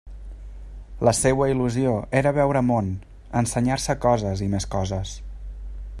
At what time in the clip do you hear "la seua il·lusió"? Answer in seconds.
1.07-1.93